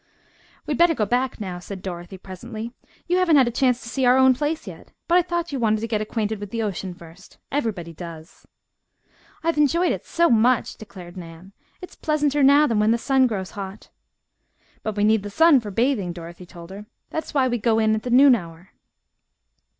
"We 0.65 0.71
had 0.71 0.79
better 0.79 0.95
go 0.95 1.05
back 1.05 1.39
now," 1.39 1.59
said 1.59 1.83
Dorothy, 1.83 2.17
presently. 2.17 2.73
"You 3.05 3.17
haven't 3.17 3.35
had 3.35 3.47
a 3.47 3.51
chance 3.51 3.83
to 3.83 3.87
see 3.87 4.03
our 4.03 4.17
own 4.17 4.33
place 4.33 4.65
yet, 4.65 4.91
but 5.07 5.19
I 5.19 5.21
thought 5.21 5.51
you 5.51 5.59
wanted 5.59 5.81
to 5.81 5.87
get 5.87 6.01
acquainted 6.01 6.39
with 6.39 6.49
the 6.49 6.63
ocean 6.63 6.95
first. 6.95 7.37
Everybody 7.51 7.93
does!" 7.93 8.47
"I 9.43 9.49
have 9.49 9.59
enjoyed 9.59 9.91
it 9.91 10.03
so 10.03 10.27
much!" 10.31 10.75
declared 10.77 11.17
Nan. 11.17 11.51
"It 11.83 11.91
is 11.91 11.95
pleasanter 11.97 12.41
now 12.41 12.65
than 12.65 12.79
when 12.79 12.89
the 12.89 12.97
sun 12.97 13.27
grows 13.27 13.51
hot." 13.51 13.91
"But 14.81 14.97
we 14.97 15.03
need 15.03 15.21
the 15.21 15.29
sun 15.29 15.59
for 15.59 15.69
bathing," 15.69 16.13
Dorothy 16.13 16.47
told 16.47 16.71
her. 16.71 16.87
"That 17.11 17.25
is 17.25 17.35
why 17.35 17.47
we 17.47 17.59
'go 17.59 17.77
in' 17.77 17.93
at 17.93 18.01
the 18.01 18.09
noon 18.09 18.33
hour." 18.33 18.69